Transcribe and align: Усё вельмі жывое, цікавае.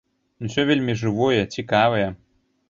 Усё 0.45 0.63
вельмі 0.69 0.95
жывое, 1.01 1.43
цікавае. 1.59 2.09